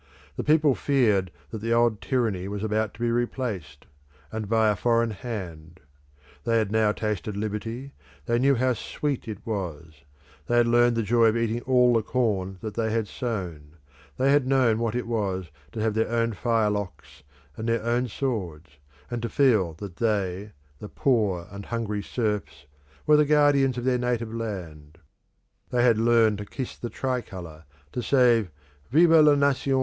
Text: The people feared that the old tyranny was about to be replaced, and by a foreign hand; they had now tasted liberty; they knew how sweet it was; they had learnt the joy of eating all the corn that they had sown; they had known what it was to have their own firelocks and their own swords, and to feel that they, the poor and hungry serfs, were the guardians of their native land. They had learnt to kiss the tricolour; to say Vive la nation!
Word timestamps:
The 0.35 0.43
people 0.43 0.73
feared 0.73 1.29
that 1.51 1.59
the 1.59 1.73
old 1.73 2.01
tyranny 2.01 2.47
was 2.47 2.63
about 2.63 2.95
to 2.95 2.99
be 2.99 3.11
replaced, 3.11 3.85
and 4.31 4.49
by 4.49 4.69
a 4.69 4.75
foreign 4.75 5.11
hand; 5.11 5.79
they 6.43 6.57
had 6.57 6.71
now 6.71 6.91
tasted 6.91 7.37
liberty; 7.37 7.93
they 8.25 8.39
knew 8.39 8.55
how 8.55 8.73
sweet 8.73 9.27
it 9.27 9.45
was; 9.45 10.01
they 10.47 10.57
had 10.57 10.65
learnt 10.67 10.95
the 10.95 11.03
joy 11.03 11.25
of 11.27 11.37
eating 11.37 11.61
all 11.67 11.93
the 11.93 12.01
corn 12.01 12.57
that 12.61 12.73
they 12.73 12.89
had 12.89 13.07
sown; 13.07 13.77
they 14.17 14.31
had 14.31 14.47
known 14.47 14.79
what 14.79 14.95
it 14.95 15.05
was 15.05 15.51
to 15.71 15.81
have 15.81 15.93
their 15.93 16.09
own 16.09 16.33
firelocks 16.33 17.21
and 17.55 17.69
their 17.69 17.83
own 17.83 18.07
swords, 18.07 18.79
and 19.11 19.21
to 19.21 19.29
feel 19.29 19.73
that 19.73 19.97
they, 19.97 20.51
the 20.79 20.89
poor 20.89 21.47
and 21.51 21.67
hungry 21.67 22.01
serfs, 22.01 22.65
were 23.05 23.17
the 23.17 23.23
guardians 23.23 23.77
of 23.77 23.83
their 23.83 23.99
native 23.99 24.33
land. 24.33 24.97
They 25.69 25.83
had 25.83 25.99
learnt 25.99 26.39
to 26.39 26.45
kiss 26.45 26.75
the 26.75 26.89
tricolour; 26.89 27.65
to 27.91 28.01
say 28.01 28.49
Vive 28.89 29.11
la 29.11 29.35
nation! 29.35 29.79